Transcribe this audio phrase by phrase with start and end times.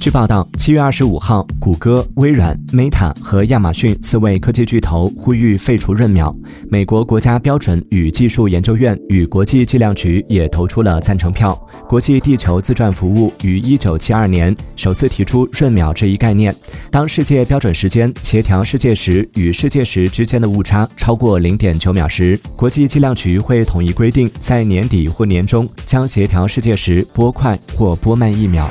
[0.00, 6.34] 据报道，七月二十五号，谷歌、微软、Meta 和亚马逊四位科技巨头呼吁废除闰秒。
[6.70, 11.54] 美国国家标准与技术研究院与国际计量局也投出了赞成票。
[11.88, 16.54] 国际地球自转服务于一九七二年首次提出闰秒这一概念。
[16.90, 28.70] 当世界标准时间协调世界时与世界时之间的误差超过零点九秒时，国际计量局会统一规定，在年底或年中将协调世界时拨快或拨慢一秒。